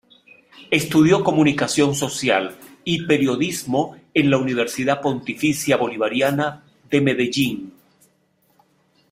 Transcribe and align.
Estudió 0.71 1.23
Comunicación 1.23 1.93
Social 1.93 2.55
y 2.83 3.05
Periodismo 3.05 3.97
en 4.15 4.31
la 4.31 4.39
Universidad 4.39 4.99
Pontificia 4.99 5.77
Bolivariana 5.77 6.63
de 6.89 7.01
Medellín. 7.01 7.73